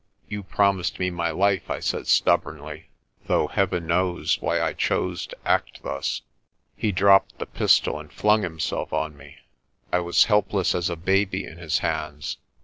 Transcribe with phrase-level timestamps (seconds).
[0.27, 2.89] "You promised me my life," I said stubbornly,
[3.27, 6.23] though Heaven knows why I chose to act thus.
[6.75, 9.37] He dropped the pistol and flung himself on me.
[9.93, 12.39] I was helpless as a baby in his hands.